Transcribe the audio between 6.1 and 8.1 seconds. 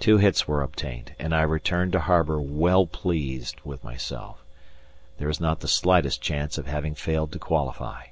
chance of having failed to qualify.